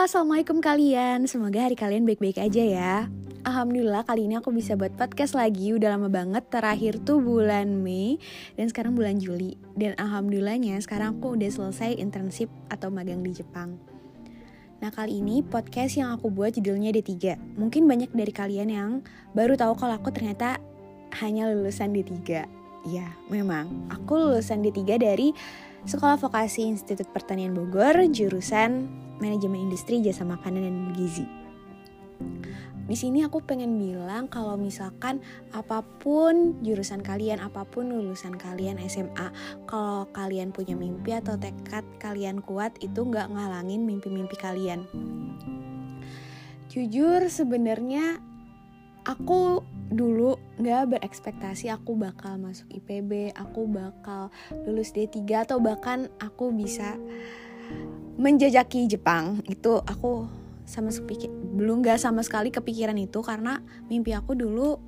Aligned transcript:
assalamualaikum 0.00 0.64
kalian. 0.64 1.28
Semoga 1.28 1.68
hari 1.68 1.76
kalian 1.76 2.08
baik-baik 2.08 2.40
aja 2.40 2.64
ya. 2.64 2.94
Alhamdulillah 3.44 4.00
kali 4.08 4.32
ini 4.32 4.40
aku 4.40 4.48
bisa 4.48 4.72
buat 4.72 4.96
podcast 4.96 5.36
lagi. 5.36 5.76
Udah 5.76 5.92
lama 5.92 6.08
banget 6.08 6.48
terakhir 6.48 7.04
tuh 7.04 7.20
bulan 7.20 7.84
Mei 7.84 8.16
Dan 8.56 8.72
sekarang 8.72 8.96
bulan 8.96 9.20
Juli. 9.20 9.60
Dan 9.76 9.92
alhamdulillahnya 10.00 10.80
sekarang 10.80 11.20
aku 11.20 11.36
udah 11.36 11.52
selesai 11.52 12.00
internship 12.00 12.48
atau 12.72 12.88
magang 12.88 13.20
di 13.20 13.36
Jepang. 13.36 13.76
Nah 14.80 14.88
kali 14.88 15.20
ini 15.20 15.44
podcast 15.44 16.00
yang 16.00 16.16
aku 16.16 16.32
buat 16.32 16.56
judulnya 16.56 16.88
D3 16.96 17.36
Mungkin 17.60 17.84
banyak 17.84 18.16
dari 18.16 18.32
kalian 18.32 18.72
yang 18.72 18.90
baru 19.36 19.52
tahu 19.52 19.76
kalau 19.76 20.00
aku 20.00 20.08
ternyata 20.08 20.56
hanya 21.20 21.52
lulusan 21.52 21.92
D3 21.92 22.08
Ya 22.88 23.12
memang. 23.28 23.68
Aku 23.92 24.16
lulusan 24.16 24.64
D3 24.64 24.80
dari 24.96 25.36
Sekolah 25.88 26.20
Vokasi 26.20 26.68
Institut 26.68 27.08
Pertanian 27.12 27.56
Bogor 27.56 27.96
Jurusan 28.10 28.88
Manajemen 29.20 29.68
Industri 29.68 30.00
Jasa 30.00 30.24
Makanan 30.24 30.62
dan 30.64 30.76
Gizi 30.96 31.40
di 32.90 32.98
sini 32.98 33.22
aku 33.22 33.38
pengen 33.38 33.78
bilang 33.78 34.26
kalau 34.26 34.58
misalkan 34.58 35.22
apa 35.54 35.86
pun 36.02 36.58
jurusan 36.58 37.06
kalian, 37.06 37.38
apa 37.38 37.62
pun 37.62 37.86
lulusan 37.86 38.34
kalian 38.34 38.82
SMA, 38.90 39.30
kalau 39.70 40.10
kalian 40.10 40.50
punya 40.50 40.74
mimpi 40.74 41.14
atau 41.14 41.38
tekad 41.38 41.86
kalian 42.02 42.42
kuat 42.42 42.74
itu 42.82 43.06
nggak 43.06 43.30
ngalangin 43.30 43.86
mimpi-mimpi 43.86 44.34
kalian. 44.34 44.90
Jujur 46.66 47.30
sebenarnya 47.30 48.18
aku 49.04 49.64
dulu 49.90 50.38
nggak 50.60 50.96
berekspektasi 50.98 51.72
aku 51.72 51.98
bakal 51.98 52.38
masuk 52.38 52.68
IPB, 52.70 53.34
aku 53.34 53.66
bakal 53.66 54.30
lulus 54.64 54.94
D3 54.94 55.46
atau 55.46 55.58
bahkan 55.58 56.06
aku 56.22 56.54
bisa 56.54 57.00
menjajaki 58.20 58.86
Jepang. 58.86 59.42
Itu 59.48 59.82
aku 59.82 60.28
sama 60.70 60.94
sepikir 60.94 61.26
belum 61.58 61.82
gak 61.82 61.98
sama 61.98 62.22
sekali 62.22 62.54
kepikiran 62.54 62.94
itu 62.94 63.18
karena 63.26 63.58
mimpi 63.90 64.14
aku 64.14 64.38
dulu 64.38 64.78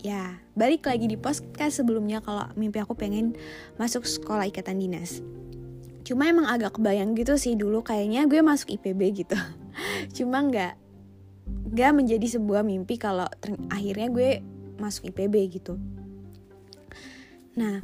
ya 0.00 0.40
balik 0.56 0.88
lagi 0.88 1.12
di 1.12 1.20
podcast 1.20 1.84
sebelumnya 1.84 2.24
kalau 2.24 2.48
mimpi 2.56 2.80
aku 2.80 2.96
pengen 2.96 3.36
masuk 3.76 4.08
sekolah 4.08 4.48
ikatan 4.48 4.80
dinas 4.80 5.20
cuma 6.08 6.24
emang 6.24 6.48
agak 6.48 6.80
kebayang 6.80 7.12
gitu 7.12 7.36
sih 7.36 7.52
dulu 7.52 7.84
kayaknya 7.84 8.24
gue 8.24 8.40
masuk 8.40 8.80
IPB 8.80 9.26
gitu 9.26 9.36
cuma 10.16 10.40
nggak 10.40 10.85
nggak 11.66 11.92
menjadi 11.94 12.38
sebuah 12.38 12.62
mimpi 12.62 12.98
kalau 12.98 13.26
akhirnya 13.70 14.08
gue 14.10 14.30
masuk 14.78 15.10
IPB 15.10 15.34
gitu. 15.60 15.74
Nah 17.58 17.82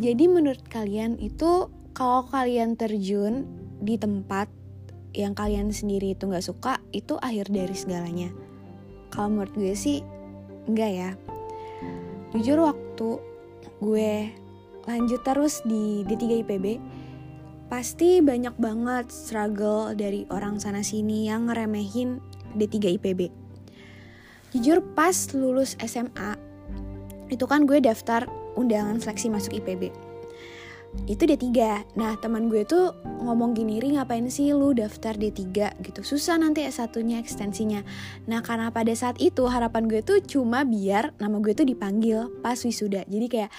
jadi 0.00 0.24
menurut 0.26 0.64
kalian 0.66 1.20
itu 1.20 1.68
kalau 1.92 2.24
kalian 2.26 2.74
terjun 2.74 3.44
di 3.80 4.00
tempat 4.00 4.48
yang 5.14 5.34
kalian 5.34 5.74
sendiri 5.74 6.14
itu 6.14 6.30
nggak 6.30 6.46
suka 6.46 6.78
itu 6.94 7.18
akhir 7.20 7.50
dari 7.50 7.74
segalanya. 7.74 8.30
Kalau 9.10 9.30
menurut 9.30 9.54
gue 9.54 9.74
sih 9.74 10.02
enggak 10.70 10.90
ya. 10.90 11.10
Jujur 12.30 12.62
waktu 12.62 13.18
gue 13.82 14.12
lanjut 14.86 15.20
terus 15.26 15.60
di 15.66 16.06
D3 16.06 16.46
IPB 16.46 16.66
pasti 17.70 18.18
banyak 18.18 18.58
banget 18.58 19.10
struggle 19.14 19.94
dari 19.94 20.26
orang 20.30 20.58
sana 20.58 20.82
sini 20.82 21.30
yang 21.30 21.46
ngeremehin 21.46 22.18
D3 22.56 22.98
IPB 23.00 23.30
jujur 24.50 24.82
pas 24.98 25.14
lulus 25.34 25.78
SMA 25.82 26.34
itu 27.30 27.46
kan 27.46 27.66
gue 27.66 27.78
daftar 27.78 28.26
undangan 28.58 28.98
seleksi 28.98 29.30
masuk 29.30 29.54
IPB 29.62 29.94
itu 31.06 31.22
D3 31.22 31.46
Nah 31.94 32.18
teman 32.18 32.50
gue 32.50 32.66
tuh 32.66 32.90
ngomong 33.22 33.54
gini 33.54 33.78
Ri 33.78 33.94
ngapain 33.94 34.26
sih 34.26 34.50
lu 34.50 34.74
daftar 34.74 35.14
D3 35.14 35.78
gitu. 35.86 36.00
Susah 36.02 36.34
nanti 36.34 36.66
S1 36.66 36.90
nya 37.06 37.22
ekstensinya. 37.22 37.86
Nah 38.26 38.42
karena 38.42 38.74
pada 38.74 38.90
saat 38.98 39.22
itu 39.22 39.46
harapan 39.46 39.86
gue 39.86 40.02
tuh 40.02 40.18
cuma 40.18 40.66
biar 40.66 41.14
nama 41.22 41.38
gue 41.38 41.54
tuh 41.54 41.62
dipanggil 41.62 42.42
pas 42.42 42.58
wisuda. 42.58 43.06
Jadi 43.06 43.26
kayak 43.30 43.50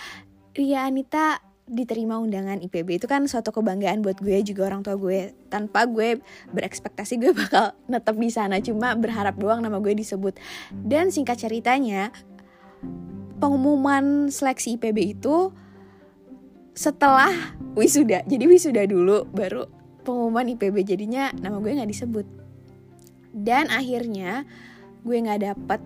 Ria 0.52 0.84
Anita 0.92 1.40
diterima 1.72 2.20
undangan 2.20 2.60
IPB 2.60 3.00
itu 3.00 3.08
kan 3.08 3.24
suatu 3.32 3.56
kebanggaan 3.56 4.04
buat 4.04 4.20
gue 4.20 4.44
juga 4.44 4.68
orang 4.68 4.84
tua 4.84 5.00
gue. 5.00 5.32
Tanpa 5.48 5.88
gue 5.88 6.20
berekspektasi 6.52 7.16
gue 7.16 7.32
bakal 7.42 7.72
netep 7.88 8.16
di 8.20 8.30
sana 8.30 8.60
cuma 8.60 8.92
berharap 9.00 9.40
doang 9.40 9.64
nama 9.64 9.80
gue 9.80 9.96
disebut. 9.96 10.36
Dan 10.76 11.10
singkat 11.10 11.40
ceritanya 11.40 12.12
pengumuman 13.40 14.28
seleksi 14.28 14.76
IPB 14.76 15.16
itu 15.16 15.56
setelah 16.76 17.32
wisuda. 17.80 18.28
Jadi 18.28 18.44
wisuda 18.52 18.84
dulu 18.84 19.24
baru 19.32 19.66
pengumuman 20.04 20.52
IPB 20.52 20.84
jadinya 20.84 21.32
nama 21.40 21.58
gue 21.64 21.72
nggak 21.72 21.92
disebut. 21.92 22.28
Dan 23.32 23.72
akhirnya 23.72 24.44
gue 25.08 25.18
nggak 25.18 25.42
dapet 25.42 25.82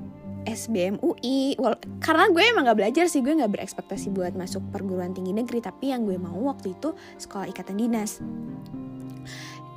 SBM 0.45 1.01
UI 1.01 1.57
karena 1.99 2.29
gue 2.29 2.43
emang 2.45 2.69
nggak 2.69 2.79
belajar 2.79 3.05
sih 3.09 3.25
gue 3.25 3.33
nggak 3.33 3.57
berekspektasi 3.57 4.13
buat 4.13 4.37
masuk 4.37 4.61
perguruan 4.69 5.11
tinggi 5.11 5.33
negeri 5.33 5.59
tapi 5.59 5.91
yang 5.91 6.05
gue 6.05 6.15
mau 6.15 6.37
waktu 6.47 6.77
itu 6.77 6.93
sekolah 7.19 7.49
ikatan 7.49 7.81
dinas. 7.81 8.21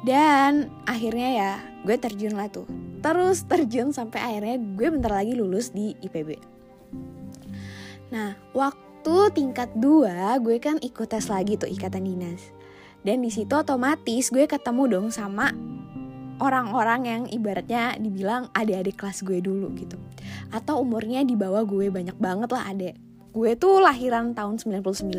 Dan 0.07 0.71
akhirnya 0.87 1.29
ya 1.35 1.53
gue 1.83 1.97
terjun 1.99 2.39
lah 2.39 2.47
tuh. 2.47 2.69
Terus 3.03 3.43
terjun 3.49 3.91
sampai 3.91 4.21
akhirnya 4.23 4.57
gue 4.61 4.89
bentar 4.93 5.11
lagi 5.11 5.35
lulus 5.35 5.75
di 5.75 5.97
IPB 5.99 6.59
nah 8.09 8.37
waktu 8.57 9.17
tingkat 9.37 9.73
2 9.77 10.41
gue 10.45 10.57
kan 10.61 10.77
ikut 10.81 11.09
tes 11.09 11.29
lagi 11.29 11.57
tuh 11.57 11.69
ikatan 11.69 12.05
dinas. 12.05 12.53
Dan 12.99 13.23
di 13.23 13.31
situ 13.31 13.55
otomatis 13.55 14.29
gue 14.29 14.45
ketemu 14.51 14.83
dong 14.91 15.09
sama 15.15 15.55
orang-orang 16.39 17.01
yang 17.07 17.23
ibaratnya 17.31 17.99
dibilang 17.99 18.51
adik-adik 18.55 18.99
kelas 18.99 19.23
gue 19.23 19.39
dulu 19.43 19.71
gitu. 19.79 19.99
Atau 20.51 20.83
umurnya 20.83 21.23
di 21.27 21.35
bawah 21.35 21.63
gue 21.67 21.91
banyak 21.91 22.17
banget 22.19 22.51
lah 22.55 22.65
adek. 22.71 22.95
Gue 23.29 23.55
tuh 23.55 23.79
lahiran 23.79 24.35
tahun 24.35 24.59
99 24.59 25.15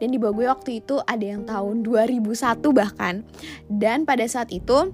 dan 0.00 0.08
di 0.10 0.18
bawah 0.20 0.34
gue 0.36 0.46
waktu 0.50 0.70
itu 0.84 1.00
ada 1.06 1.24
yang 1.24 1.46
tahun 1.46 1.86
2001 1.86 2.34
bahkan. 2.74 3.24
Dan 3.70 4.04
pada 4.04 4.26
saat 4.26 4.50
itu 4.50 4.92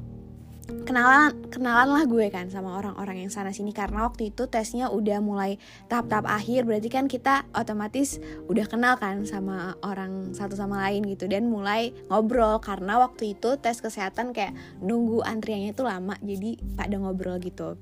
kenalan 0.86 1.34
kenalan 1.50 1.88
lah 1.92 2.04
gue 2.06 2.26
kan 2.30 2.46
sama 2.48 2.78
orang-orang 2.78 3.26
yang 3.26 3.30
sana 3.30 3.50
sini. 3.50 3.74
Karena 3.74 4.06
waktu 4.06 4.30
itu 4.34 4.46
tesnya 4.46 4.88
udah 4.88 5.18
mulai 5.18 5.58
tahap-tahap 5.90 6.26
akhir 6.30 6.66
berarti 6.66 6.88
kan 6.88 7.06
kita 7.10 7.44
otomatis 7.52 8.22
udah 8.46 8.66
kenal 8.70 8.94
kan 8.96 9.26
sama 9.26 9.74
orang 9.82 10.32
satu 10.32 10.54
sama 10.54 10.88
lain 10.88 11.06
gitu. 11.10 11.26
Dan 11.26 11.50
mulai 11.50 11.90
ngobrol 12.08 12.62
karena 12.62 13.02
waktu 13.02 13.34
itu 13.38 13.58
tes 13.58 13.82
kesehatan 13.82 14.32
kayak 14.32 14.54
nunggu 14.80 15.22
antriannya 15.26 15.74
itu 15.74 15.82
lama 15.82 16.14
jadi 16.22 16.56
pada 16.78 16.96
ngobrol 16.96 17.42
gitu. 17.42 17.76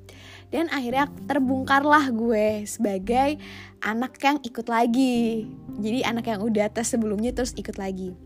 Dan 0.48 0.72
akhirnya 0.72 1.12
terbongkarlah 1.28 2.08
gue 2.12 2.64
sebagai 2.64 3.36
anak 3.84 4.16
yang 4.24 4.40
ikut 4.40 4.66
lagi. 4.66 5.44
Jadi 5.78 6.02
anak 6.02 6.24
yang 6.26 6.40
udah 6.40 6.72
tes 6.72 6.88
sebelumnya 6.88 7.36
terus 7.36 7.52
ikut 7.54 7.76
lagi. 7.76 8.16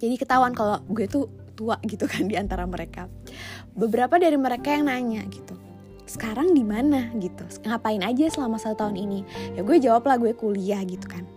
Jadi 0.00 0.16
ketahuan 0.16 0.56
kalau 0.56 0.80
gue 0.88 1.04
tuh 1.04 1.28
tua 1.60 1.76
gitu 1.90 2.08
kan 2.08 2.24
di 2.24 2.40
antara 2.40 2.64
mereka. 2.64 3.12
Beberapa 3.76 4.16
dari 4.16 4.40
mereka 4.40 4.72
yang 4.72 4.88
nanya 4.88 5.28
gitu, 5.28 5.52
sekarang 6.08 6.56
di 6.56 6.64
mana 6.64 7.12
gitu, 7.20 7.44
ngapain 7.68 8.00
aja 8.00 8.32
selama 8.32 8.56
satu 8.56 8.88
tahun 8.88 8.96
ini? 8.96 9.20
Ya 9.54 9.60
gue 9.60 9.76
jawab 9.76 10.08
lah 10.08 10.16
gue 10.16 10.32
kuliah 10.32 10.80
gitu 10.88 11.04
kan. 11.04 11.28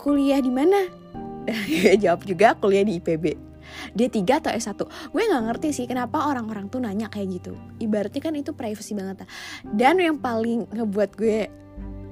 Kuliah 0.00 0.40
di 0.40 0.48
mana? 0.48 0.88
gue 1.68 2.00
jawab 2.00 2.24
juga 2.24 2.56
kuliah 2.56 2.88
di 2.88 2.96
IPB. 2.96 3.48
D3 3.92 4.40
atau 4.40 4.48
S1 4.48 4.80
Gue 5.12 5.22
gak 5.28 5.44
ngerti 5.44 5.76
sih 5.76 5.84
kenapa 5.84 6.24
orang-orang 6.24 6.72
tuh 6.72 6.80
nanya 6.80 7.12
kayak 7.12 7.36
gitu 7.36 7.52
Ibaratnya 7.76 8.24
kan 8.24 8.32
itu 8.32 8.56
privacy 8.56 8.96
banget 8.96 9.28
Dan 9.76 10.00
yang 10.00 10.16
paling 10.16 10.64
ngebuat 10.72 11.10
gue 11.20 11.52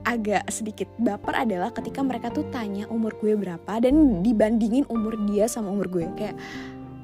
agak 0.06 0.46
sedikit 0.54 0.86
baper 1.02 1.34
adalah 1.34 1.74
ketika 1.74 1.98
mereka 1.98 2.30
tuh 2.30 2.46
tanya 2.54 2.86
umur 2.86 3.10
gue 3.18 3.34
berapa 3.34 3.82
dan 3.82 4.22
dibandingin 4.22 4.86
umur 4.86 5.18
dia 5.26 5.50
sama 5.50 5.74
umur 5.74 5.90
gue 5.90 6.06
kayak 6.14 6.38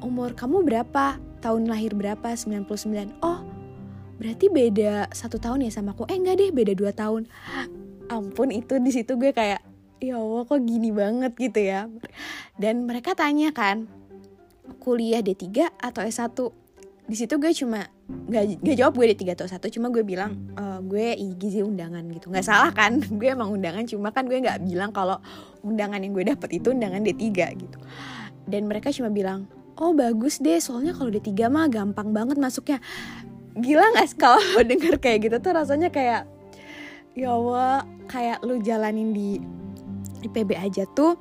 umur 0.02 0.34
kamu 0.37 0.66
berapa? 0.66 1.19
Tahun 1.43 1.62
lahir 1.66 1.94
berapa? 1.96 2.34
99 2.34 3.19
oh 3.22 3.43
berarti 4.22 4.46
beda 4.46 5.10
satu 5.10 5.43
tahun 5.43 5.66
ya 5.66 5.70
sama 5.75 5.99
aku? 5.99 6.06
Eh 6.06 6.14
enggak 6.14 6.38
deh 6.38 6.50
beda 6.54 6.72
dua 6.78 6.94
tahun. 6.94 7.26
Ampun 8.06 8.54
itu 8.54 8.78
di 8.78 8.90
situ 8.94 9.19
gue 9.19 9.34
kayak 9.34 9.62
ya 10.02 10.19
Allah 10.19 10.43
kok 10.46 10.62
gini 10.62 10.94
banget 10.94 11.32
gitu 11.34 11.58
ya. 11.62 11.90
Dan 12.54 12.87
mereka 12.87 13.19
tanya 13.19 13.50
kan 13.50 13.90
kuliah 14.78 15.22
D3 15.22 15.75
atau 15.78 16.02
S1 16.06 16.38
di 17.02 17.19
situ 17.19 17.34
gue 17.34 17.50
cuma 17.50 17.90
gak, 18.31 18.62
gak 18.62 18.76
jawab 18.78 18.94
gue 18.94 19.10
D3 19.10 19.34
atau 19.34 19.44
S1 19.50 19.62
cuma 19.75 19.90
gue 19.90 20.06
bilang 20.06 20.38
e, 20.54 20.64
gue 20.87 21.06
gizi 21.34 21.66
undangan 21.66 22.06
gitu. 22.14 22.31
Nggak 22.31 22.46
salah 22.46 22.70
kan? 22.70 23.02
Gue 23.19 23.34
emang 23.34 23.50
undangan 23.50 23.82
cuma 23.90 24.14
kan 24.14 24.31
gue 24.31 24.38
nggak 24.38 24.62
bilang 24.62 24.94
kalau 24.94 25.19
undangan 25.66 25.99
yang 25.99 26.14
gue 26.14 26.25
dapet 26.31 26.62
itu 26.62 26.70
undangan 26.70 27.02
D3 27.02 27.26
gitu. 27.58 27.78
Dan 28.46 28.70
mereka 28.70 28.94
cuma 28.94 29.10
bilang 29.10 29.50
oh 29.78 29.92
bagus 29.96 30.40
deh. 30.42 30.58
Soalnya 30.58 30.92
kalau 30.96 31.12
D3 31.12 31.48
mah 31.48 31.69
gampang 31.69 32.12
banget 32.12 32.36
masuknya. 32.36 32.78
Gila 33.52 33.92
gak 33.96 34.16
kalau 34.16 34.40
denger 34.70 34.96
kayak 34.96 35.28
gitu 35.28 35.36
tuh 35.40 35.52
rasanya 35.52 35.92
kayak 35.92 36.24
ya 37.12 37.28
Allah 37.36 37.84
kayak 38.08 38.40
lu 38.40 38.60
jalanin 38.64 39.12
di 39.12 39.36
IPB 40.24 40.56
aja 40.56 40.88
tuh 40.96 41.20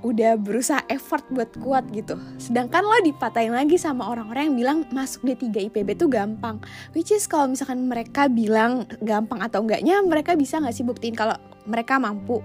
udah 0.00 0.40
berusaha 0.40 0.80
effort 0.88 1.28
buat 1.28 1.52
kuat 1.60 1.84
gitu. 1.92 2.16
Sedangkan 2.40 2.80
lo 2.80 2.96
dipatahin 3.04 3.52
lagi 3.52 3.76
sama 3.76 4.08
orang-orang 4.08 4.48
yang 4.48 4.56
bilang 4.56 4.78
masuk 4.96 5.28
D3 5.28 5.68
IPB 5.68 6.00
tuh 6.00 6.08
gampang. 6.08 6.56
Which 6.96 7.12
is 7.12 7.28
kalau 7.28 7.52
misalkan 7.52 7.84
mereka 7.84 8.30
bilang 8.32 8.88
gampang 9.04 9.44
atau 9.44 9.60
enggaknya 9.60 10.00
mereka 10.00 10.32
bisa 10.38 10.56
nggak 10.56 10.72
sih 10.72 10.86
buktiin 10.88 11.12
kalau 11.12 11.36
mereka 11.68 12.00
mampu 12.00 12.40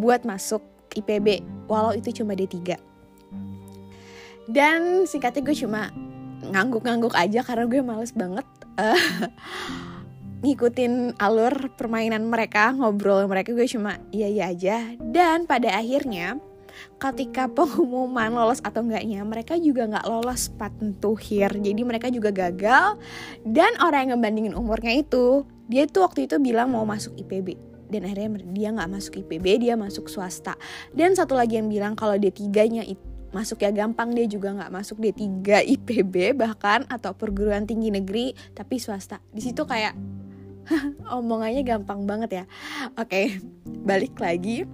buat 0.00 0.24
masuk 0.24 0.64
IPB 0.96 1.44
walau 1.68 1.92
itu 1.92 2.22
cuma 2.22 2.32
D3 2.32 2.78
dan 4.48 5.04
singkatnya 5.04 5.44
gue 5.44 5.56
cuma 5.60 5.92
ngangguk-ngangguk 6.40 7.12
aja 7.12 7.44
karena 7.44 7.68
gue 7.68 7.80
males 7.84 8.16
banget 8.16 8.46
uh, 8.80 8.96
ngikutin 10.46 11.18
alur 11.18 11.74
permainan 11.74 12.30
mereka 12.30 12.70
ngobrol 12.72 13.26
mereka. 13.26 13.50
Gue 13.52 13.66
cuma 13.66 13.98
iya 14.14 14.30
iya 14.30 14.44
aja. 14.54 14.76
Dan 14.96 15.44
pada 15.44 15.74
akhirnya 15.76 16.38
ketika 17.02 17.50
pengumuman 17.50 18.30
lolos 18.30 18.62
atau 18.62 18.86
enggaknya 18.86 19.26
mereka 19.26 19.58
juga 19.58 19.90
nggak 19.90 20.06
lolos 20.06 20.46
patentuhir 20.54 21.50
jadi 21.58 21.80
mereka 21.82 22.08
juga 22.08 22.30
gagal. 22.30 22.96
Dan 23.42 23.74
orang 23.82 24.08
yang 24.08 24.10
ngebandingin 24.18 24.54
umurnya 24.54 24.94
itu 24.94 25.42
dia 25.68 25.84
tuh 25.84 26.06
waktu 26.06 26.30
itu 26.30 26.38
bilang 26.38 26.72
mau 26.72 26.86
masuk 26.86 27.18
IPB 27.18 27.58
dan 27.88 28.04
akhirnya 28.04 28.40
dia 28.54 28.68
nggak 28.72 28.90
masuk 28.94 29.12
IPB 29.26 29.68
dia 29.68 29.74
masuk 29.74 30.06
swasta. 30.06 30.54
Dan 30.94 31.18
satu 31.18 31.34
lagi 31.34 31.58
yang 31.58 31.66
bilang 31.66 31.98
kalau 31.98 32.14
D3 32.14 32.46
nya 32.70 32.84
itu 32.86 33.07
masuk 33.28 33.60
ya 33.60 33.70
gampang 33.72 34.16
dia 34.16 34.24
juga 34.24 34.56
nggak 34.56 34.72
masuk 34.72 35.04
D3 35.04 35.44
IPB 35.68 36.32
bahkan 36.32 36.88
atau 36.88 37.12
perguruan 37.12 37.68
tinggi 37.68 37.92
negeri 37.92 38.32
tapi 38.56 38.80
swasta. 38.80 39.20
Di 39.28 39.44
situ 39.44 39.68
kayak 39.68 39.92
omongannya 41.18 41.62
gampang 41.64 42.08
banget 42.08 42.44
ya. 42.44 42.44
Oke 42.96 43.40
balik 43.84 44.16
lagi. 44.16 44.64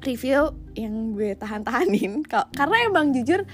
Review 0.00 0.56
yang 0.78 1.12
gue 1.12 1.36
tahan-tahanin. 1.36 2.24
Karena 2.58 2.76
emang 2.88 3.12
jujur 3.12 3.44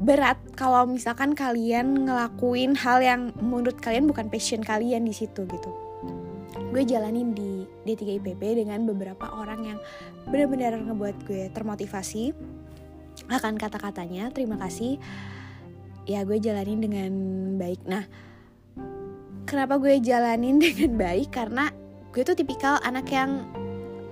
berat 0.00 0.40
kalau 0.56 0.88
misalkan 0.88 1.36
kalian 1.36 2.08
ngelakuin 2.08 2.72
hal 2.72 3.04
yang 3.04 3.36
menurut 3.36 3.76
kalian 3.84 4.08
bukan 4.08 4.32
passion 4.32 4.64
kalian 4.64 5.04
di 5.04 5.12
situ 5.12 5.44
gitu. 5.44 5.70
Gue 6.72 6.88
jalanin 6.88 7.36
di 7.36 7.68
D3 7.84 8.20
IPB 8.20 8.64
dengan 8.64 8.88
beberapa 8.88 9.28
orang 9.36 9.60
yang 9.74 9.78
benar-benar 10.28 10.80
ngebuat 10.80 11.16
gue 11.28 11.52
termotivasi 11.52 12.32
akan 13.28 13.60
kata-katanya. 13.60 14.32
Terima 14.32 14.56
kasih. 14.56 14.96
Ya 16.08 16.24
gue 16.24 16.40
jalanin 16.40 16.80
dengan 16.80 17.12
baik. 17.60 17.84
Nah, 17.84 18.08
kenapa 19.44 19.76
gue 19.76 20.00
jalanin 20.00 20.56
dengan 20.64 20.96
baik? 20.96 21.34
Karena 21.34 21.68
gue 22.10 22.22
tuh 22.22 22.38
tipikal 22.38 22.80
anak 22.80 23.06
yang 23.12 23.44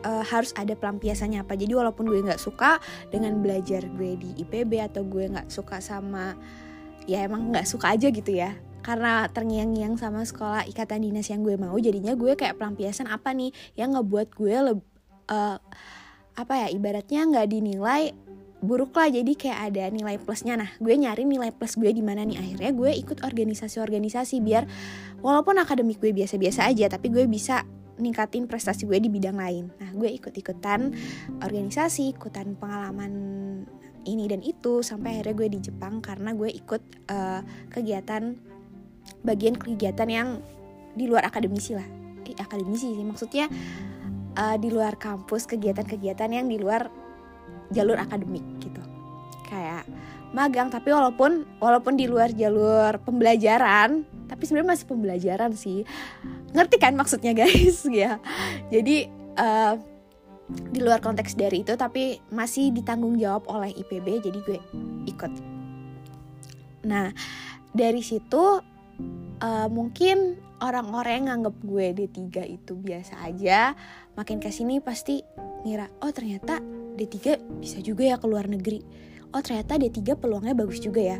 uh, 0.06 0.22
harus 0.22 0.54
ada 0.54 0.74
pelampiasannya 0.78 1.42
apa 1.42 1.58
jadi 1.58 1.74
walaupun 1.74 2.06
gue 2.06 2.22
nggak 2.22 2.38
suka 2.38 2.78
dengan 3.10 3.42
belajar 3.42 3.82
gue 3.98 4.14
di 4.18 4.30
IPB 4.46 4.78
atau 4.78 5.02
gue 5.02 5.26
nggak 5.26 5.50
suka 5.50 5.82
sama 5.82 6.38
ya 7.10 7.24
emang 7.26 7.50
nggak 7.50 7.66
suka 7.66 7.96
aja 7.96 8.12
gitu 8.12 8.36
ya 8.36 8.54
karena 8.84 9.26
terngiang-ngiang 9.28 9.98
sama 9.98 10.22
sekolah 10.22 10.64
ikatan 10.70 11.02
dinas 11.02 11.26
yang 11.28 11.42
gue 11.42 11.58
mau 11.58 11.74
jadinya 11.76 12.14
gue 12.14 12.38
kayak 12.38 12.56
pelampiasan 12.56 13.10
apa 13.10 13.34
nih 13.34 13.50
yang 13.74 13.98
ngebuat 13.98 14.28
gue 14.38 14.54
lebih 14.54 14.86
uh, 15.28 15.58
apa 16.38 16.54
ya 16.54 16.68
ibaratnya 16.70 17.26
nggak 17.26 17.48
dinilai 17.50 18.14
buruk 18.58 18.90
lah 18.98 19.06
jadi 19.06 19.32
kayak 19.38 19.58
ada 19.70 19.84
nilai 19.94 20.18
plusnya 20.18 20.58
nah 20.58 20.70
gue 20.82 20.90
nyari 20.90 21.22
nilai 21.22 21.54
plus 21.54 21.78
gue 21.78 21.94
di 21.94 22.02
mana 22.02 22.26
nih 22.26 22.42
akhirnya 22.42 22.70
gue 22.74 22.90
ikut 22.90 23.22
organisasi-organisasi 23.22 24.42
biar 24.42 24.66
walaupun 25.22 25.62
akademik 25.62 26.02
gue 26.02 26.10
biasa-biasa 26.10 26.66
aja 26.66 26.90
tapi 26.90 27.14
gue 27.14 27.22
bisa 27.30 27.62
ningkatin 27.98 28.46
prestasi 28.46 28.86
gue 28.86 28.98
di 29.02 29.10
bidang 29.10 29.36
lain. 29.36 29.74
Nah, 29.82 29.90
gue 29.92 30.06
ikut-ikutan 30.06 30.94
organisasi, 31.42 32.14
ikutan 32.14 32.54
pengalaman 32.54 33.12
ini 34.06 34.24
dan 34.30 34.40
itu 34.40 34.80
sampai 34.80 35.18
akhirnya 35.18 35.34
gue 35.34 35.48
di 35.52 35.60
Jepang 35.60 36.00
karena 36.00 36.32
gue 36.32 36.48
ikut 36.48 36.82
uh, 37.10 37.42
kegiatan 37.68 38.38
bagian 39.26 39.58
kegiatan 39.58 40.08
yang 40.08 40.28
di 40.94 41.10
luar 41.10 41.26
akademisi 41.26 41.76
lah. 41.76 41.84
Eh, 42.24 42.38
akademisi 42.38 42.94
sih 42.94 43.04
maksudnya 43.04 43.50
uh, 44.38 44.56
di 44.56 44.70
luar 44.70 44.96
kampus, 44.96 45.44
kegiatan-kegiatan 45.50 46.30
yang 46.32 46.46
di 46.48 46.56
luar 46.56 46.88
jalur 47.72 47.96
akademik 48.00 48.44
gitu. 48.60 48.82
Kayak 49.48 49.88
magang 50.32 50.68
tapi 50.68 50.92
walaupun 50.92 51.48
walaupun 51.56 51.96
di 51.96 52.04
luar 52.04 52.32
jalur 52.36 53.00
pembelajaran 53.00 54.04
tapi 54.28 54.44
sebenarnya 54.44 54.72
masih 54.76 54.86
pembelajaran 54.88 55.52
sih. 55.56 55.88
Ngerti 56.52 56.76
kan 56.80 56.94
maksudnya 56.96 57.32
guys? 57.32 57.84
Ya. 57.92 58.20
Jadi 58.68 59.08
uh, 59.40 59.74
di 60.48 60.80
luar 60.80 61.04
konteks 61.04 61.36
dari 61.36 61.60
itu 61.60 61.76
tapi 61.76 62.20
masih 62.32 62.72
ditanggung 62.72 63.20
jawab 63.20 63.44
oleh 63.52 63.72
IPB 63.72 64.24
jadi 64.24 64.38
gue 64.44 64.58
ikut. 65.08 65.32
Nah 66.88 67.12
dari 67.72 68.00
situ 68.00 68.60
uh, 69.44 69.68
mungkin 69.68 70.40
orang-orang 70.58 71.22
yang 71.22 71.26
nganggep 71.30 71.56
gue 71.62 71.86
D3 71.94 72.20
itu 72.48 72.72
biasa 72.74 73.22
aja 73.22 73.76
makin 74.18 74.42
ke 74.42 74.50
sini 74.50 74.82
pasti 74.82 75.22
ngira 75.62 75.86
oh 76.02 76.10
ternyata 76.10 76.58
D3 76.98 77.38
bisa 77.62 77.78
juga 77.78 78.02
ya 78.02 78.18
ke 78.18 78.26
luar 78.26 78.50
negeri. 78.50 78.82
Oh 79.30 79.38
ternyata 79.38 79.78
D3 79.78 80.18
peluangnya 80.18 80.58
bagus 80.58 80.82
juga 80.82 80.98
ya. 80.98 81.18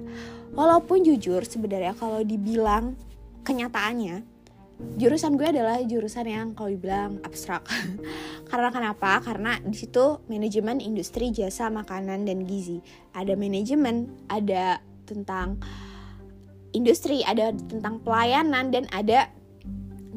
Walaupun 0.59 1.07
jujur 1.07 1.47
sebenarnya 1.47 1.95
kalau 1.95 2.27
dibilang 2.27 2.99
kenyataannya 3.47 4.39
jurusan 4.79 5.35
gue 5.35 5.49
adalah 5.51 5.83
jurusan 5.83 6.27
yang 6.27 6.47
kalau 6.55 6.71
dibilang 6.71 7.19
abstrak. 7.27 7.67
Karena 8.51 8.71
kenapa? 8.71 9.19
Karena 9.23 9.59
di 9.59 9.75
situ 9.75 10.23
manajemen 10.31 10.79
industri 10.79 11.35
jasa 11.35 11.67
makanan 11.69 12.27
dan 12.27 12.47
gizi. 12.47 12.79
Ada 13.15 13.35
manajemen 13.35 14.11
ada 14.31 14.79
tentang 15.05 15.59
industri 16.77 17.25
ada 17.27 17.51
tentang 17.51 17.99
pelayanan 18.07 18.71
dan 18.71 18.85
ada 18.95 19.33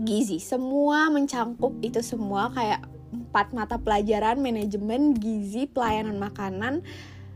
gizi. 0.06 0.38
Semua 0.38 1.10
mencangkup 1.10 1.82
itu 1.82 2.00
semua 2.06 2.54
kayak 2.54 2.86
empat 3.12 3.52
mata 3.52 3.76
pelajaran 3.78 4.40
manajemen 4.40 5.14
gizi 5.16 5.68
pelayanan 5.68 6.18
makanan 6.18 6.82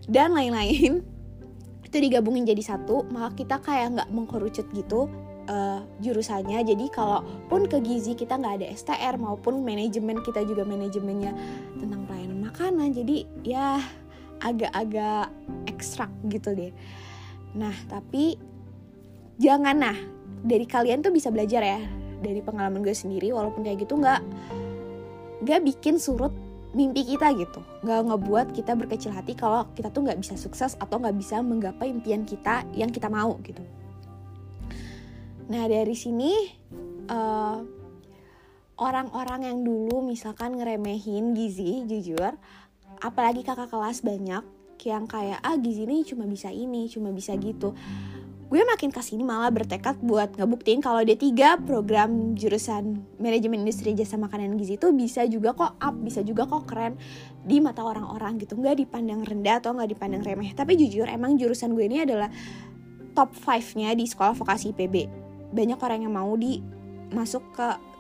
dan 0.08 0.32
lain-lain. 0.32 1.04
Itu 1.86 1.96
digabungin 2.02 2.48
jadi 2.48 2.64
satu 2.64 3.06
maka 3.12 3.36
kita 3.36 3.60
kayak 3.62 4.00
nggak 4.00 4.10
mengkerucut 4.12 4.68
gitu 4.72 5.12
uh, 5.52 5.84
jurusannya. 6.02 6.64
Jadi 6.64 6.86
kalaupun 6.90 7.68
ke 7.68 7.84
gizi 7.84 8.16
kita 8.16 8.40
nggak 8.40 8.64
ada 8.64 8.68
STR 8.72 9.16
maupun 9.20 9.62
manajemen 9.62 10.24
kita 10.24 10.44
juga 10.48 10.64
manajemennya 10.66 11.32
tentang 11.78 12.08
pelayanan 12.08 12.40
makanan 12.42 12.88
jadi 12.96 13.18
ya 13.44 13.80
agak-agak 14.44 15.32
ekstrak 15.70 16.12
gitu 16.32 16.56
deh. 16.56 16.72
Nah 17.56 17.76
tapi 17.88 18.36
jangan 19.40 19.76
nah 19.76 19.98
dari 20.46 20.64
kalian 20.64 21.02
tuh 21.04 21.12
bisa 21.12 21.34
belajar 21.34 21.64
ya 21.64 21.80
dari 22.22 22.40
pengalaman 22.40 22.82
gue 22.86 22.96
sendiri 22.96 23.34
walaupun 23.36 23.66
kayak 23.66 23.84
gitu 23.84 24.00
nggak 24.00 24.22
nggak 25.46 25.62
bikin 25.62 26.02
surut 26.02 26.34
mimpi 26.76 27.06
kita 27.06 27.32
gitu. 27.38 27.62
Nggak 27.86 28.02
ngebuat 28.10 28.48
kita 28.52 28.74
berkecil 28.74 29.14
hati 29.14 29.38
kalau 29.38 29.70
kita 29.78 29.94
tuh 29.94 30.04
nggak 30.04 30.20
bisa 30.20 30.36
sukses 30.36 30.74
atau 30.82 30.98
nggak 30.98 31.16
bisa 31.16 31.40
menggapai 31.40 31.88
impian 31.94 32.26
kita 32.26 32.66
yang 32.74 32.90
kita 32.90 33.08
mau 33.08 33.38
gitu. 33.46 33.62
Nah 35.46 35.64
dari 35.70 35.94
sini 35.94 36.34
eh, 37.08 37.58
orang-orang 38.76 39.42
yang 39.48 39.60
dulu 39.64 40.04
misalkan 40.04 40.60
ngeremehin 40.60 41.32
gizi 41.32 41.88
jujur 41.88 42.36
apalagi 43.00 43.46
kakak 43.46 43.72
kelas 43.72 44.04
banyak 44.04 44.44
yang 44.86 45.10
kayak 45.10 45.42
ah 45.42 45.58
gizi 45.58 45.88
ini 45.88 46.06
cuma 46.06 46.30
bisa 46.30 46.54
ini 46.54 46.86
cuma 46.86 47.10
bisa 47.10 47.34
gitu 47.40 47.74
gue 48.46 48.62
makin 48.62 48.94
ke 48.94 49.02
sini 49.02 49.26
malah 49.26 49.50
bertekad 49.50 50.06
buat 50.06 50.38
ngebuktiin 50.38 50.78
kalau 50.78 51.02
D3 51.02 51.66
program 51.66 52.38
jurusan 52.38 53.02
manajemen 53.18 53.66
industri 53.66 53.98
jasa 53.98 54.22
makanan 54.22 54.54
gizi 54.62 54.78
itu 54.78 54.94
bisa 54.94 55.26
juga 55.26 55.58
kok 55.58 55.74
up, 55.82 55.96
bisa 55.98 56.22
juga 56.22 56.46
kok 56.46 56.70
keren 56.70 56.94
di 57.42 57.58
mata 57.58 57.82
orang-orang 57.82 58.38
gitu. 58.38 58.54
Nggak 58.54 58.86
dipandang 58.86 59.26
rendah 59.26 59.58
atau 59.58 59.74
nggak 59.74 59.90
dipandang 59.98 60.22
remeh. 60.22 60.54
Tapi 60.54 60.78
jujur 60.78 61.10
emang 61.10 61.42
jurusan 61.42 61.74
gue 61.74 61.86
ini 61.90 62.06
adalah 62.06 62.30
top 63.18 63.34
5-nya 63.34 63.98
di 63.98 64.06
sekolah 64.06 64.38
vokasi 64.38 64.78
IPB. 64.78 64.96
Banyak 65.50 65.80
orang 65.82 66.06
yang 66.06 66.14
mau 66.14 66.30
di 66.38 66.62
masuk 67.10 67.42
ke 67.58 67.95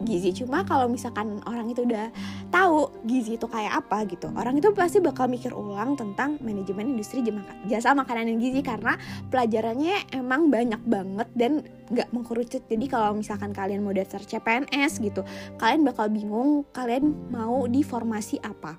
gizi. 0.00 0.32
Cuma 0.32 0.64
kalau 0.64 0.88
misalkan 0.88 1.44
orang 1.44 1.68
itu 1.68 1.84
udah 1.84 2.08
tahu 2.48 2.88
gizi 3.04 3.36
itu 3.36 3.46
kayak 3.46 3.84
apa 3.84 4.08
gitu 4.08 4.32
orang 4.32 4.56
itu 4.56 4.72
pasti 4.72 4.98
bakal 4.98 5.28
mikir 5.28 5.52
ulang 5.52 5.94
tentang 5.94 6.40
manajemen 6.40 6.96
industri 6.96 7.20
jasa 7.68 7.92
makanan 7.92 8.32
dan 8.32 8.38
gizi. 8.40 8.60
Karena 8.64 8.96
pelajarannya 9.28 10.16
emang 10.16 10.48
banyak 10.48 10.82
banget 10.88 11.28
dan 11.36 11.52
nggak 11.92 12.08
mengkerucut. 12.14 12.62
Jadi 12.64 12.86
kalau 12.88 13.16
misalkan 13.16 13.52
kalian 13.52 13.84
mau 13.84 13.92
daftar 13.92 14.22
CPNS 14.24 15.02
gitu 15.04 15.22
kalian 15.60 15.84
bakal 15.84 16.08
bingung 16.08 16.64
kalian 16.72 17.12
mau 17.28 17.68
di 17.68 17.84
formasi 17.84 18.40
apa. 18.40 18.76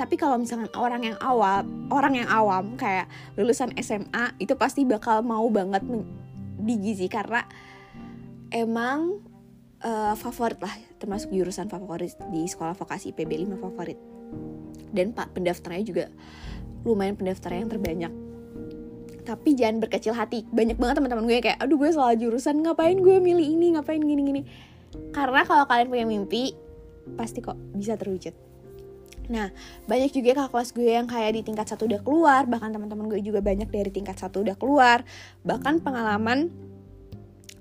Tapi 0.00 0.16
kalau 0.16 0.40
misalkan 0.40 0.72
orang 0.80 1.12
yang 1.12 1.18
awam 1.20 1.90
orang 1.92 2.24
yang 2.24 2.28
awam 2.32 2.72
kayak 2.80 3.04
lulusan 3.36 3.74
SMA 3.84 4.32
itu 4.40 4.56
pasti 4.56 4.88
bakal 4.88 5.20
mau 5.20 5.44
banget 5.52 5.84
di 6.60 6.74
gizi 6.80 7.04
karena 7.04 7.44
emang 8.48 9.29
uh, 9.84 10.14
favorit 10.16 10.60
lah 10.60 10.74
termasuk 11.00 11.32
jurusan 11.32 11.68
favorit 11.68 12.16
di 12.28 12.44
sekolah 12.44 12.76
vokasi 12.76 13.12
PB 13.16 13.48
5 13.48 13.56
favorit. 13.60 13.98
Dan 14.90 15.14
pak 15.14 15.32
pendaftarnya 15.34 15.84
juga 15.86 16.04
lumayan 16.84 17.16
pendaftarnya 17.16 17.66
yang 17.66 17.72
terbanyak. 17.72 18.12
Tapi 19.24 19.48
jangan 19.54 19.78
berkecil 19.84 20.16
hati. 20.16 20.48
Banyak 20.48 20.80
banget 20.80 20.98
teman-teman 20.98 21.24
gue 21.28 21.38
kayak 21.38 21.58
aduh 21.60 21.76
gue 21.78 21.90
salah 21.92 22.16
jurusan 22.16 22.64
ngapain 22.64 22.98
gue 22.98 23.16
milih 23.20 23.46
ini 23.46 23.76
ngapain 23.76 24.00
gini 24.00 24.22
gini? 24.24 24.42
Karena 25.14 25.46
kalau 25.46 25.64
kalian 25.70 25.88
punya 25.88 26.06
mimpi 26.08 26.56
pasti 27.14 27.38
kok 27.44 27.56
bisa 27.76 27.94
terwujud. 27.94 28.34
Nah, 29.30 29.46
banyak 29.86 30.10
juga 30.10 30.42
kakak 30.42 30.50
kelas 30.50 30.70
gue 30.74 30.90
yang 30.90 31.06
kayak 31.06 31.38
di 31.38 31.42
tingkat 31.46 31.70
satu 31.70 31.86
udah 31.86 32.02
keluar, 32.02 32.50
bahkan 32.50 32.74
teman-teman 32.74 33.06
gue 33.06 33.22
juga 33.22 33.38
banyak 33.38 33.70
dari 33.70 33.94
tingkat 33.94 34.18
satu 34.18 34.42
udah 34.42 34.58
keluar. 34.58 35.06
Bahkan 35.46 35.86
pengalaman 35.86 36.50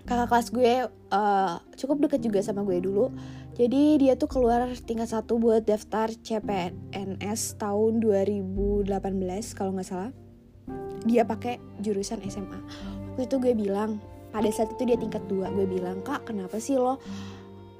kakak 0.09 0.27
kelas 0.33 0.47
gue 0.49 0.73
uh, 1.13 1.61
cukup 1.77 2.09
deket 2.09 2.25
juga 2.25 2.41
sama 2.41 2.65
gue 2.65 2.81
dulu. 2.81 3.13
Jadi 3.53 4.01
dia 4.01 4.17
tuh 4.17 4.25
keluar 4.25 4.65
tingkat 4.87 5.13
satu 5.13 5.37
buat 5.37 5.61
daftar 5.67 6.09
CPNS 6.09 7.61
tahun 7.61 8.01
2018 8.01 8.89
kalau 9.53 9.77
nggak 9.77 9.85
salah. 9.85 10.09
Dia 11.05 11.23
pakai 11.29 11.61
jurusan 11.77 12.25
SMA 12.25 12.59
waktu 13.19 13.35
itu 13.35 13.43
gue 13.43 13.51
bilang 13.67 13.99
pada 14.31 14.47
saat 14.47 14.71
itu 14.71 14.87
dia 14.87 14.95
tingkat 14.95 15.19
2 15.27 15.43
gue 15.51 15.67
bilang 15.67 15.99
kak 16.07 16.23
kenapa 16.31 16.55
sih 16.55 16.79
lo 16.79 16.95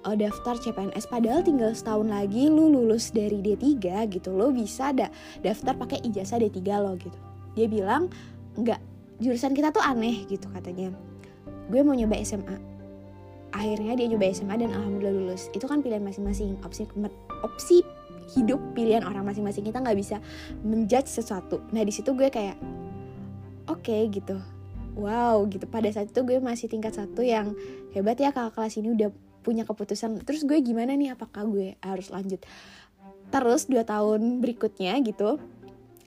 uh, 0.04 0.16
daftar 0.20 0.60
CPNS 0.60 1.08
padahal 1.08 1.48
tinggal 1.48 1.72
setahun 1.72 2.12
lagi 2.12 2.52
lu 2.52 2.68
lulus 2.68 3.16
dari 3.16 3.40
D3 3.40 3.64
gitu 4.12 4.36
lo 4.36 4.52
bisa 4.52 4.92
da 4.92 5.08
daftar 5.40 5.80
pakai 5.80 6.04
ijazah 6.04 6.44
D3 6.44 6.60
lo 6.84 7.00
gitu. 7.00 7.16
Dia 7.56 7.72
bilang 7.72 8.12
enggak 8.60 8.84
jurusan 9.24 9.56
kita 9.56 9.72
tuh 9.72 9.80
aneh 9.80 10.28
gitu 10.28 10.52
katanya 10.52 10.92
gue 11.70 11.82
mau 11.86 11.94
nyoba 11.94 12.18
SMA 12.26 12.80
akhirnya 13.54 13.98
dia 13.98 14.08
nyoba 14.10 14.30
SMA 14.32 14.56
dan 14.62 14.70
alhamdulillah 14.74 15.16
lulus. 15.16 15.50
Itu 15.54 15.66
kan 15.66 15.82
pilihan 15.82 16.04
masing-masing. 16.06 16.58
Opsi 16.62 16.86
opsi 17.42 17.78
hidup 18.38 18.62
pilihan 18.78 19.02
orang 19.06 19.26
masing-masing. 19.26 19.66
Kita 19.66 19.82
nggak 19.82 19.98
bisa 19.98 20.22
menjudge 20.62 21.10
sesuatu. 21.10 21.66
Nah 21.74 21.82
di 21.82 21.94
situ 21.94 22.14
gue 22.14 22.30
kayak 22.30 22.58
oke 23.68 23.82
okay, 23.82 24.06
gitu. 24.14 24.38
Wow 24.94 25.50
gitu. 25.50 25.66
Pada 25.66 25.90
saat 25.90 26.14
itu 26.14 26.22
gue 26.22 26.38
masih 26.38 26.70
tingkat 26.70 26.94
satu 26.94 27.26
yang 27.26 27.58
hebat 27.94 28.18
ya 28.22 28.30
kakak 28.30 28.58
kelas 28.58 28.78
ini 28.78 28.94
udah 28.94 29.10
punya 29.42 29.66
keputusan. 29.66 30.22
Terus 30.22 30.46
gue 30.46 30.60
gimana 30.62 30.94
nih? 30.94 31.18
Apakah 31.18 31.50
gue 31.50 31.74
harus 31.82 32.14
lanjut? 32.14 32.42
Terus 33.30 33.70
dua 33.70 33.86
tahun 33.86 34.42
berikutnya 34.42 34.98
gitu 35.06 35.38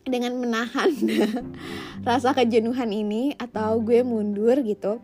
dengan 0.03 0.35
menahan 0.35 0.91
rasa 2.09 2.35
kejenuhan 2.35 2.91
ini 2.91 3.39
atau 3.39 3.79
gue 3.79 4.03
mundur 4.03 4.59
gitu 4.67 4.99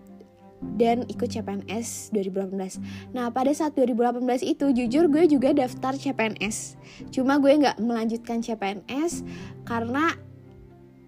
dan 0.78 1.06
ikut 1.06 1.30
CPNS 1.30 2.10
2018. 2.10 3.14
Nah 3.14 3.30
pada 3.30 3.50
saat 3.54 3.78
2018 3.78 4.42
itu 4.42 4.66
jujur 4.74 5.06
gue 5.06 5.24
juga 5.30 5.54
daftar 5.54 5.94
CPNS. 5.94 6.78
Cuma 7.14 7.38
gue 7.38 7.54
nggak 7.54 7.78
melanjutkan 7.78 8.42
CPNS 8.42 9.22
karena 9.62 10.14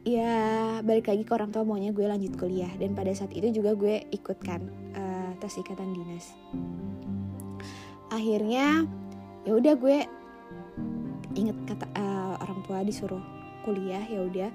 ya 0.07 0.81
balik 0.81 1.13
lagi 1.13 1.23
ke 1.29 1.33
orang 1.37 1.53
tua 1.53 1.67
maunya 1.67 1.93
gue 1.93 2.07
lanjut 2.09 2.33
kuliah 2.41 2.71
dan 2.81 2.97
pada 2.97 3.13
saat 3.13 3.37
itu 3.37 3.61
juga 3.61 3.77
gue 3.77 4.01
ikutkan 4.09 4.65
uh, 4.97 5.31
tes 5.37 5.61
ikatan 5.61 5.93
dinas 5.93 6.33
akhirnya 8.09 8.89
ya 9.45 9.53
udah 9.53 9.75
gue 9.77 9.99
inget 11.37 11.57
kata 11.69 11.87
uh, 12.01 12.41
orang 12.41 12.61
tua 12.65 12.81
disuruh 12.81 13.23
kuliah 13.63 14.03
ya 14.09 14.25
udah 14.25 14.51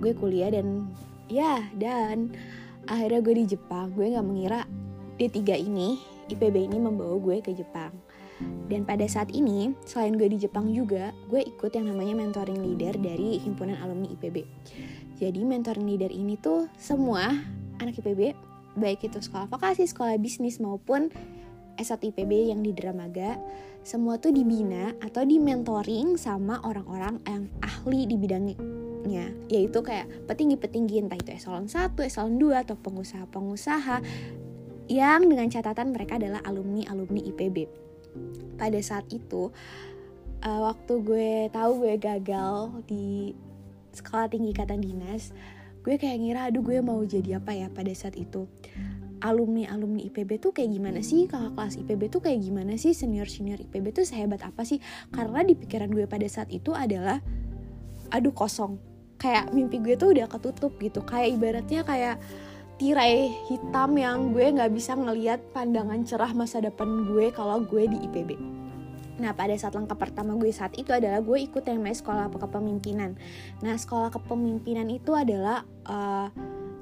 gue 0.00 0.12
kuliah 0.16 0.48
dan 0.48 0.88
ya 1.28 1.60
dan 1.76 2.32
akhirnya 2.88 3.20
gue 3.20 3.34
di 3.38 3.44
Jepang 3.54 3.92
gue 3.92 4.08
nggak 4.08 4.26
mengira 4.26 4.64
D3 5.20 5.38
ini 5.60 6.00
IPB 6.32 6.68
ini 6.72 6.78
membawa 6.80 7.16
gue 7.20 7.44
ke 7.44 7.52
Jepang 7.52 7.92
dan 8.70 8.86
pada 8.86 9.02
saat 9.10 9.34
ini, 9.34 9.74
selain 9.82 10.14
gue 10.14 10.30
di 10.30 10.38
Jepang 10.38 10.70
juga, 10.70 11.10
gue 11.26 11.42
ikut 11.42 11.74
yang 11.74 11.90
namanya 11.90 12.14
mentoring 12.14 12.62
leader 12.62 12.94
dari 12.94 13.42
himpunan 13.42 13.74
alumni 13.82 14.06
IPB. 14.14 14.46
Jadi 15.18 15.40
mentoring 15.42 15.82
leader 15.82 16.12
ini 16.14 16.38
tuh 16.38 16.70
semua 16.78 17.34
anak 17.82 17.98
IPB, 17.98 18.38
baik 18.78 19.10
itu 19.10 19.18
sekolah 19.18 19.50
vokasi, 19.50 19.90
sekolah 19.90 20.14
bisnis 20.22 20.62
maupun 20.62 21.10
S1 21.74 22.14
IPB 22.14 22.54
yang 22.54 22.62
di 22.62 22.70
Dramaga, 22.70 23.38
semua 23.82 24.22
tuh 24.22 24.30
dibina 24.30 24.94
atau 25.02 25.26
di 25.26 25.42
mentoring 25.42 26.14
sama 26.14 26.62
orang-orang 26.62 27.18
yang 27.26 27.50
ahli 27.62 28.06
di 28.06 28.16
bidangnya 29.08 29.32
yaitu 29.48 29.80
kayak 29.80 30.06
petinggi-petinggi 30.28 31.08
entah 31.08 31.16
itu 31.16 31.32
eselon 31.32 31.66
1, 31.66 31.96
eselon 32.04 32.36
2 32.36 32.64
atau 32.68 32.76
pengusaha-pengusaha 32.76 33.96
yang 34.88 35.24
dengan 35.28 35.48
catatan 35.48 35.96
mereka 35.96 36.20
adalah 36.20 36.44
alumni-alumni 36.44 37.24
IPB 37.32 37.56
pada 38.60 38.80
saat 38.84 39.08
itu 39.08 39.48
uh, 40.44 40.60
waktu 40.68 40.92
gue 41.00 41.30
tahu 41.52 41.72
gue 41.84 41.94
gagal 41.96 42.84
di 42.88 43.32
sekolah 43.96 44.28
tinggi 44.28 44.52
kata 44.52 44.76
dinas 44.76 45.32
gue 45.84 45.96
kayak 45.96 46.20
ngira 46.20 46.40
aduh 46.52 46.60
gue 46.60 46.84
mau 46.84 47.00
jadi 47.00 47.40
apa 47.40 47.56
ya 47.56 47.72
pada 47.72 47.88
saat 47.96 48.18
itu? 48.18 48.44
Alumni 49.18 49.66
alumni 49.66 50.04
IPB 50.04 50.36
tuh 50.36 50.52
kayak 50.52 50.70
gimana 50.74 51.00
sih? 51.00 51.24
Kakak 51.24 51.56
kelas 51.56 51.74
IPB 51.80 52.02
tuh 52.12 52.20
kayak 52.20 52.44
gimana 52.44 52.76
sih? 52.76 52.92
Senior 52.92 53.26
senior 53.26 53.56
IPB 53.56 53.96
tuh 53.96 54.04
sehebat 54.04 54.44
apa 54.44 54.68
sih? 54.68 54.84
Karena 55.10 55.40
di 55.42 55.56
pikiran 55.56 55.88
gue 55.88 56.04
pada 56.04 56.28
saat 56.28 56.52
itu 56.52 56.76
adalah 56.76 57.18
aduh 58.12 58.32
kosong 58.32 58.80
kayak 59.18 59.50
mimpi 59.50 59.82
gue 59.82 59.98
tuh 59.98 60.14
udah 60.14 60.30
ketutup 60.30 60.78
gitu 60.78 61.02
kayak 61.02 61.34
ibaratnya 61.34 61.82
kayak 61.82 62.16
tirai 62.78 63.34
hitam 63.50 63.98
yang 63.98 64.30
gue 64.30 64.54
nggak 64.54 64.70
bisa 64.70 64.94
ngeliat 64.94 65.42
pandangan 65.50 66.06
cerah 66.06 66.30
masa 66.30 66.62
depan 66.62 67.10
gue 67.10 67.34
kalau 67.34 67.58
gue 67.66 67.90
di 67.90 67.98
IPB. 68.06 68.38
Nah 69.18 69.34
pada 69.34 69.50
saat 69.58 69.74
langkah 69.74 69.98
pertama 69.98 70.38
gue 70.38 70.54
saat 70.54 70.78
itu 70.78 70.94
adalah 70.94 71.18
gue 71.18 71.42
ikut 71.42 71.66
yang 71.66 71.82
namanya 71.82 71.98
sekolah 71.98 72.30
kepemimpinan. 72.38 73.18
Nah 73.66 73.74
sekolah 73.74 74.14
kepemimpinan 74.14 74.86
itu 74.94 75.10
adalah 75.10 75.66
uh, 75.90 76.30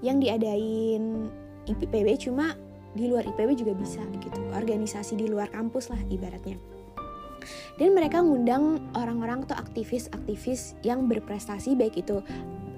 yang 0.05 0.21
diadain 0.21 1.33
IPB 1.65 2.29
cuma 2.29 2.53
di 2.93 3.09
luar 3.09 3.25
IPB 3.25 3.65
juga 3.65 3.73
bisa 3.73 4.05
gitu. 4.21 4.41
Organisasi 4.53 5.17
di 5.17 5.33
luar 5.33 5.49
kampus 5.49 5.89
lah 5.89 6.01
ibaratnya. 6.13 6.76
Dan 7.77 7.97
mereka 7.97 8.23
ngundang 8.23 8.81
orang-orang 8.97 9.45
atau 9.49 9.57
aktivis-aktivis 9.59 10.79
yang 10.87 11.07
berprestasi 11.11 11.75
baik 11.79 12.01
itu 12.01 12.21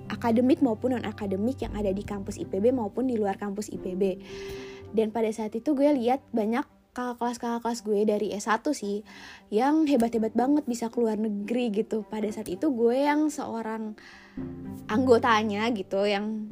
akademik 0.09 0.65
maupun 0.65 0.97
non 0.97 1.05
akademik 1.05 1.61
yang 1.61 1.73
ada 1.77 1.93
di 1.93 2.03
kampus 2.03 2.41
IPB 2.41 2.73
maupun 2.73 3.07
di 3.07 3.17
luar 3.21 3.37
kampus 3.37 3.69
IPB. 3.73 4.21
Dan 4.93 5.13
pada 5.13 5.29
saat 5.29 5.53
itu 5.53 5.77
gue 5.77 5.89
lihat 5.93 6.25
banyak 6.33 6.65
kakak 6.97 7.21
kelas 7.21 7.39
kakak 7.39 7.61
kelas 7.63 7.81
gue 7.85 8.01
dari 8.09 8.29
S1 8.35 8.65
sih 8.75 9.07
yang 9.55 9.87
hebat-hebat 9.87 10.35
banget 10.35 10.65
bisa 10.65 10.89
keluar 10.89 11.21
negeri 11.21 11.71
gitu. 11.71 12.03
Pada 12.09 12.27
saat 12.33 12.49
itu 12.49 12.73
gue 12.73 12.97
yang 12.97 13.29
seorang 13.29 13.95
anggotanya 14.89 15.69
gitu 15.77 16.09
yang 16.09 16.49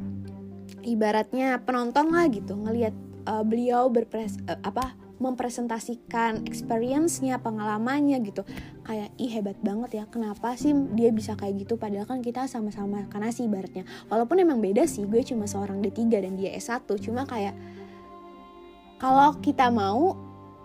ibaratnya 0.87 1.59
penonton 1.67 2.15
lah 2.15 2.31
gitu 2.31 2.55
ngelihat 2.55 2.95
uh, 3.27 3.43
beliau 3.43 3.91
berpres 3.91 4.39
uh, 4.47 4.61
apa 4.63 4.95
mempresentasikan 5.17 6.45
experience-nya, 6.45 7.41
pengalamannya 7.41 8.21
gitu. 8.25 8.45
Kayak 8.85 9.11
ih 9.17 9.31
hebat 9.33 9.59
banget 9.65 10.03
ya. 10.03 10.05
Kenapa 10.09 10.55
sih 10.55 10.77
dia 10.93 11.11
bisa 11.11 11.35
kayak 11.35 11.67
gitu 11.67 11.81
padahal 11.81 12.05
kan 12.05 12.21
kita 12.21 12.45
sama-sama 12.47 13.09
karena 13.09 13.33
sih 13.33 13.49
ibaratnya. 13.49 13.89
Walaupun 14.13 14.41
emang 14.41 14.61
beda 14.61 14.85
sih, 14.85 15.09
gue 15.09 15.25
cuma 15.25 15.49
seorang 15.49 15.81
D3 15.81 16.09
dan 16.11 16.37
dia 16.37 16.53
S1, 16.57 16.85
cuma 17.01 17.25
kayak 17.25 17.57
kalau 18.97 19.37
kita 19.45 19.69
mau 19.69 20.17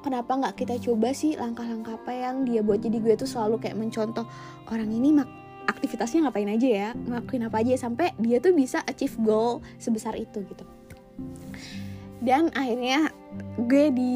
kenapa 0.02 0.34
nggak 0.34 0.56
kita 0.58 0.76
coba 0.82 1.14
sih 1.14 1.38
langkah-langkah 1.38 1.96
apa 1.96 2.12
yang 2.12 2.44
dia 2.44 2.66
buat 2.66 2.82
jadi 2.82 2.98
gue 2.98 3.16
tuh 3.20 3.30
selalu 3.30 3.62
kayak 3.62 3.78
mencontoh 3.78 4.26
orang 4.72 4.90
ini 4.90 5.14
mak 5.14 5.30
aktivitasnya 5.70 6.26
ngapain 6.26 6.50
aja 6.50 6.68
ya 6.68 6.90
ngelakuin 6.98 7.46
apa 7.48 7.62
aja 7.62 7.78
sampai 7.78 8.12
dia 8.18 8.42
tuh 8.42 8.52
bisa 8.52 8.82
achieve 8.90 9.14
goal 9.22 9.62
sebesar 9.78 10.18
itu 10.18 10.42
gitu 10.42 10.66
dan 12.22 12.50
akhirnya 12.58 13.14
gue 13.62 13.86
di 13.94 14.14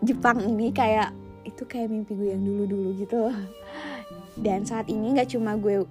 Jepang 0.00 0.40
ini 0.40 0.72
kayak 0.72 1.12
itu 1.44 1.64
kayak 1.64 1.88
mimpi 1.92 2.12
gue 2.16 2.32
yang 2.32 2.44
dulu-dulu 2.44 2.96
gitu 3.00 3.32
dan 4.40 4.64
saat 4.64 4.88
ini 4.88 5.16
nggak 5.16 5.36
cuma 5.36 5.56
gue 5.56 5.84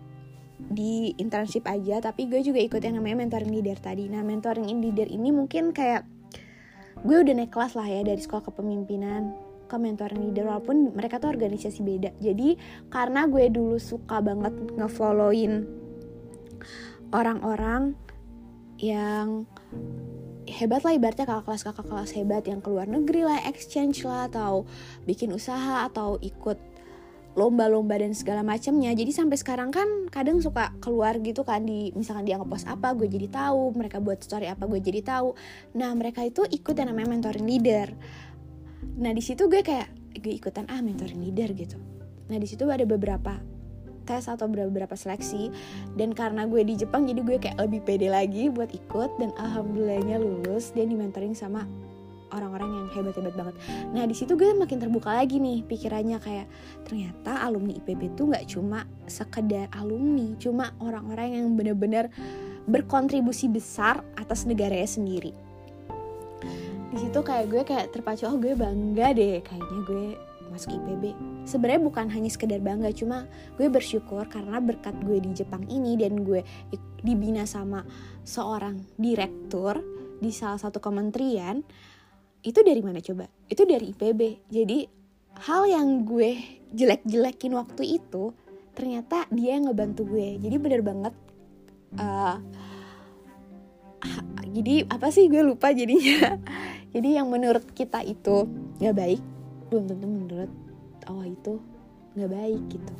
di 0.59 1.15
internship 1.15 1.63
aja 1.65 2.03
tapi 2.03 2.27
gue 2.27 2.43
juga 2.43 2.59
ikut 2.59 2.83
yang 2.83 2.99
namanya 2.99 3.23
mentoring 3.23 3.53
leader 3.53 3.79
tadi. 3.79 4.11
Nah 4.11 4.19
mentoring 4.25 4.67
leader 4.67 5.07
ini 5.07 5.31
mungkin 5.31 5.71
kayak 5.71 6.03
gue 6.99 7.15
udah 7.15 7.31
naik 7.31 7.53
kelas 7.53 7.79
lah 7.79 7.87
ya 7.87 8.03
dari 8.03 8.19
sekolah 8.19 8.43
kepemimpinan 8.43 9.31
ke 9.69 9.75
mentoring 9.79 10.19
leader 10.19 10.49
walaupun 10.51 10.91
mereka 10.91 11.21
tuh 11.21 11.31
organisasi 11.31 11.79
beda. 11.85 12.11
Jadi 12.19 12.59
karena 12.91 13.29
gue 13.29 13.47
dulu 13.47 13.79
suka 13.79 14.19
banget 14.19 14.51
ngefollowin 14.75 15.63
orang-orang 17.15 17.95
yang 18.79 19.47
hebat 20.49 20.81
lah 20.81 20.97
ibaratnya 20.97 21.25
kakak 21.29 21.45
kelas 21.45 21.63
kakak 21.65 21.85
kelas 21.87 22.11
hebat 22.17 22.43
yang 22.49 22.59
keluar 22.59 22.89
negeri 22.89 23.25
lah 23.25 23.39
exchange 23.45 24.03
lah 24.03 24.27
atau 24.27 24.65
bikin 25.05 25.29
usaha 25.31 25.85
atau 25.85 26.17
ikut 26.19 26.57
lomba-lomba 27.37 27.95
dan 28.01 28.11
segala 28.17 28.41
macamnya. 28.41 28.91
Jadi 28.91 29.13
sampai 29.13 29.37
sekarang 29.37 29.69
kan 29.69 30.09
kadang 30.09 30.41
suka 30.41 30.73
keluar 30.81 31.15
gitu 31.21 31.45
kan 31.45 31.61
di 31.63 31.93
misalkan 31.93 32.25
dia 32.25 32.35
ngepost 32.41 32.65
apa 32.65 32.91
gue 32.97 33.05
jadi 33.05 33.29
tahu. 33.29 33.77
Mereka 33.77 34.01
buat 34.01 34.19
story 34.19 34.49
apa 34.49 34.65
gue 34.65 34.81
jadi 34.81 35.05
tahu. 35.05 35.37
Nah 35.77 35.93
mereka 35.93 36.25
itu 36.25 36.43
ikut 36.43 36.75
yang 36.75 36.89
namanya 36.91 37.15
mentoring 37.15 37.45
leader. 37.45 37.93
Nah 38.99 39.13
di 39.13 39.21
situ 39.21 39.45
gue 39.45 39.61
kayak 39.61 39.87
gue 40.19 40.33
ikutan 40.35 40.65
ah 40.67 40.81
mentoring 40.81 41.21
leader 41.21 41.53
gitu. 41.53 41.77
Nah 42.27 42.37
di 42.37 42.47
situ 42.49 42.65
ada 42.67 42.83
beberapa 42.83 43.39
tes 44.09 44.25
atau 44.25 44.49
beberapa 44.49 44.97
seleksi 44.97 45.53
dan 45.93 46.17
karena 46.17 46.49
gue 46.49 46.65
di 46.65 46.73
Jepang 46.73 47.05
jadi 47.05 47.21
gue 47.21 47.37
kayak 47.37 47.61
lebih 47.61 47.85
pede 47.85 48.09
lagi 48.09 48.49
buat 48.49 48.73
ikut 48.73 49.21
dan 49.21 49.29
alhamdulillahnya 49.37 50.17
lulus 50.17 50.73
dan 50.73 50.89
di 50.89 50.97
mentoring 50.97 51.37
sama 51.37 51.69
orang-orang 52.33 52.69
yang 52.69 52.87
hebat-hebat 52.93 53.33
banget. 53.33 53.55
Nah 53.93 54.03
di 54.05 54.15
situ 54.17 54.37
gue 54.37 54.53
makin 54.53 54.77
terbuka 54.77 55.13
lagi 55.13 55.41
nih 55.41 55.65
pikirannya 55.65 56.17
kayak 56.21 56.47
ternyata 56.85 57.41
alumni 57.45 57.77
IPB 57.77 58.17
tuh 58.17 58.29
nggak 58.33 58.45
cuma 58.49 58.85
sekedar 59.09 59.69
alumni, 59.73 60.33
cuma 60.37 60.73
orang-orang 60.81 61.41
yang 61.41 61.47
benar-benar 61.57 62.13
berkontribusi 62.69 63.49
besar 63.49 64.05
atas 64.17 64.45
negaranya 64.45 64.85
sendiri. 64.85 65.33
Di 66.89 66.97
situ 66.97 67.19
kayak 67.21 67.45
gue 67.49 67.61
kayak 67.65 67.93
terpacu 67.93 68.25
oh 68.25 68.37
gue 68.37 68.53
bangga 68.57 69.13
deh 69.13 69.41
kayaknya 69.45 69.79
gue 69.85 70.07
masuk 70.49 70.75
IPB. 70.75 71.13
Sebenarnya 71.45 71.81
bukan 71.81 72.05
hanya 72.11 72.29
sekedar 72.29 72.59
bangga, 72.59 72.89
cuma 72.91 73.29
gue 73.55 73.69
bersyukur 73.69 74.25
karena 74.27 74.57
berkat 74.59 74.97
gue 75.05 75.21
di 75.21 75.31
Jepang 75.33 75.63
ini 75.69 75.95
dan 75.95 76.25
gue 76.25 76.41
dibina 77.01 77.47
sama 77.47 77.85
seorang 78.25 78.81
direktur 78.99 79.79
di 80.19 80.33
salah 80.35 80.59
satu 80.59 80.83
kementerian 80.83 81.63
itu 82.43 82.59
dari 82.63 82.79
mana 82.79 83.03
coba? 83.03 83.27
Itu 83.51 83.67
dari 83.67 83.91
IPB. 83.91 84.47
Jadi 84.47 84.79
hal 85.47 85.67
yang 85.67 86.07
gue 86.07 86.39
jelek-jelekin 86.71 87.53
waktu 87.55 87.99
itu 87.99 88.31
ternyata 88.75 89.27
dia 89.31 89.59
yang 89.59 89.67
ngebantu 89.67 90.07
gue. 90.07 90.39
Jadi 90.39 90.55
bener 90.55 90.81
banget. 90.83 91.13
Uh, 91.99 92.37
jadi 94.55 94.87
apa 94.87 95.11
sih 95.11 95.27
gue 95.27 95.43
lupa 95.43 95.75
jadinya. 95.75 96.39
jadi 96.95 97.21
yang 97.21 97.27
menurut 97.27 97.67
kita 97.75 97.99
itu 98.07 98.47
nggak 98.79 98.95
baik, 98.95 99.21
belum 99.69 99.85
tentu 99.87 100.05
menurut 100.09 100.51
Allah 101.05 101.27
itu 101.29 101.61
nggak 102.17 102.31
baik 102.33 102.61
gitu. 102.73 102.93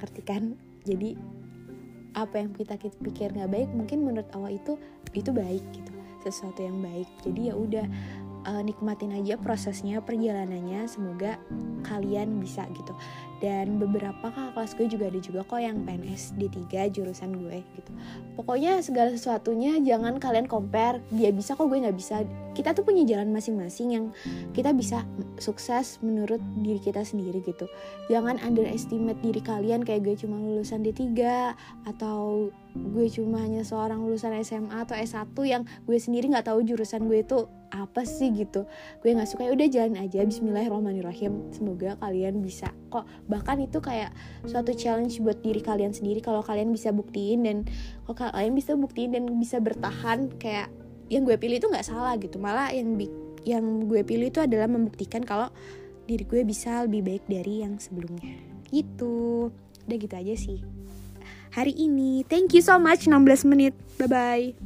Ngerti 0.00 0.20
kan? 0.24 0.42
Jadi 0.82 1.14
apa 2.12 2.40
yang 2.40 2.52
kita 2.52 2.76
pikir 2.76 3.32
nggak 3.32 3.50
baik 3.52 3.68
mungkin 3.72 4.04
menurut 4.04 4.28
Allah 4.36 4.52
itu 4.52 4.76
itu 5.16 5.32
baik 5.32 5.64
gitu 5.72 5.92
sesuatu 6.22 6.60
yang 6.62 6.78
baik 6.78 7.08
jadi 7.24 7.52
ya 7.52 7.54
udah 7.56 7.86
uh, 8.46 8.62
nikmatin 8.62 9.16
aja 9.16 9.40
prosesnya 9.40 9.98
perjalanannya 10.04 10.86
semoga 10.86 11.40
kalian 11.88 12.38
bisa 12.38 12.68
gitu 12.76 12.92
dan 13.42 13.82
beberapa 13.82 14.30
kakak 14.30 14.54
kelas 14.54 14.72
gue 14.78 14.86
juga 14.86 15.04
ada 15.10 15.18
juga 15.18 15.40
kok 15.42 15.58
yang 15.58 15.82
PNS 15.82 16.38
D3 16.38 16.62
jurusan 16.94 17.34
gue 17.34 17.58
gitu. 17.74 17.90
Pokoknya 18.38 18.78
segala 18.86 19.10
sesuatunya 19.10 19.82
jangan 19.82 20.22
kalian 20.22 20.46
compare. 20.46 21.02
Dia 21.10 21.34
bisa 21.34 21.58
kok 21.58 21.66
gue 21.66 21.82
nggak 21.82 21.98
bisa. 21.98 22.22
Kita 22.54 22.70
tuh 22.70 22.86
punya 22.86 23.02
jalan 23.02 23.34
masing-masing 23.34 23.88
yang 23.98 24.04
kita 24.54 24.70
bisa 24.70 25.02
sukses 25.42 25.98
menurut 26.06 26.38
diri 26.62 26.78
kita 26.78 27.02
sendiri 27.02 27.42
gitu. 27.42 27.66
Jangan 28.06 28.38
underestimate 28.46 29.18
diri 29.18 29.42
kalian 29.42 29.82
kayak 29.82 30.06
gue 30.06 30.14
cuma 30.14 30.38
lulusan 30.38 30.86
D3 30.86 31.02
atau 31.90 32.46
gue 32.72 33.06
cuma 33.12 33.42
hanya 33.42 33.66
seorang 33.66 34.00
lulusan 34.06 34.32
SMA 34.40 34.86
atau 34.86 34.96
S1 34.96 35.34
yang 35.44 35.62
gue 35.84 35.98
sendiri 35.98 36.32
nggak 36.32 36.48
tahu 36.48 36.64
jurusan 36.64 37.04
gue 37.04 37.20
itu 37.20 37.44
apa 37.72 38.04
sih 38.04 38.28
gitu. 38.36 38.68
Gue 39.00 39.16
nggak 39.16 39.28
suka 39.28 39.48
ya 39.48 39.52
udah 39.56 39.68
jalan 39.68 39.96
aja. 39.96 40.20
Bismillahirrahmanirrahim. 40.24 41.52
Semoga 41.56 41.96
kalian 42.00 42.44
bisa 42.44 42.68
kok 42.92 43.08
bahkan 43.32 43.56
itu 43.64 43.80
kayak 43.80 44.12
suatu 44.44 44.76
challenge 44.76 45.16
buat 45.24 45.40
diri 45.40 45.64
kalian 45.64 45.96
sendiri 45.96 46.20
kalau 46.20 46.44
kalian 46.44 46.68
bisa 46.68 46.92
buktiin 46.92 47.48
dan 47.48 47.64
kalau 48.04 48.36
kalian 48.36 48.52
bisa 48.52 48.76
buktiin 48.76 49.16
dan 49.16 49.24
bisa 49.40 49.56
bertahan 49.56 50.28
kayak 50.36 50.68
yang 51.08 51.24
gue 51.24 51.40
pilih 51.40 51.56
itu 51.56 51.68
nggak 51.72 51.88
salah 51.88 52.12
gitu. 52.20 52.36
Malah 52.36 52.76
yang 52.76 53.00
yang 53.48 53.64
gue 53.88 54.04
pilih 54.04 54.28
itu 54.28 54.44
adalah 54.44 54.68
membuktikan 54.68 55.24
kalau 55.24 55.48
diri 56.04 56.28
gue 56.28 56.44
bisa 56.44 56.84
lebih 56.84 57.08
baik 57.08 57.24
dari 57.24 57.64
yang 57.64 57.80
sebelumnya. 57.80 58.36
Gitu. 58.68 59.48
Udah 59.88 59.96
gitu 59.96 60.14
aja 60.14 60.34
sih 60.36 60.60
hari 61.52 61.76
ini. 61.76 62.24
Thank 62.26 62.56
you 62.56 62.64
so 62.64 62.80
much 62.80 63.06
16 63.06 63.44
menit. 63.44 63.76
Bye 64.00 64.08
bye 64.08 64.56